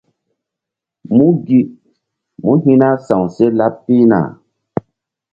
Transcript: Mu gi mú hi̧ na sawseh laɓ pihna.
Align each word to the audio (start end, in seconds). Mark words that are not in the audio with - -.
Mu 1.15 1.27
gi 1.45 1.59
mú 2.41 2.51
hi̧ 2.63 2.75
na 2.81 2.89
sawseh 3.05 3.51
laɓ 3.59 3.73
pihna. 3.85 4.19